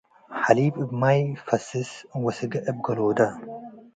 ሐሊብ 0.43 0.75
እብ 0.83 0.91
ማይ 1.01 1.19
ፈስስ 1.45 1.91
ወስጋ 2.23 2.53
እብ 2.69 2.77
ገሎደ። 2.85 3.19